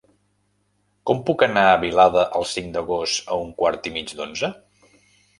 Com 1.09 1.19
puc 1.25 1.43
anar 1.47 1.65
a 1.71 1.75
Vilada 1.83 2.23
el 2.39 2.47
cinc 2.51 2.71
d'agost 2.77 3.29
a 3.35 3.37
un 3.43 3.51
quart 3.59 3.91
i 3.91 3.93
mig 3.99 4.15
d'onze? 4.23 4.49